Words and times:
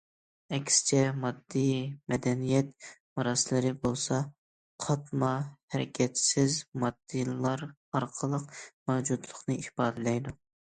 ئەكسىچە، 0.55 1.01
ماددىي 1.25 1.83
مەدەنىيەت 2.13 2.71
مىراسلىرى 3.21 3.75
بولسا، 3.85 4.19
قاتما، 4.87 5.31
ھەرىكەتسىز 5.75 6.59
ماددىلار 6.87 7.67
ئارقىلىق 7.71 8.51
مەۋجۇتلۇقىنى 8.69 9.63
ئىپادىلەيدۇ. 9.63 10.39